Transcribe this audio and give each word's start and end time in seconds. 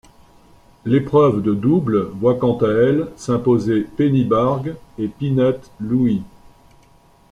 L'épreuve 0.83 1.43
de 1.43 1.53
double 1.53 2.05
voit 2.05 2.33
quant 2.33 2.57
à 2.65 2.69
elle 2.69 3.07
s'imposer 3.17 3.81
Penny 3.83 4.23
Barg 4.25 4.75
et 4.97 5.07
Peanut 5.07 5.59
Louie. 5.79 6.23